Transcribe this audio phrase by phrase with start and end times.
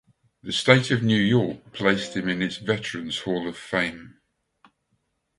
[0.41, 4.17] The State of New York placed him in its Veterans Hall of Fame.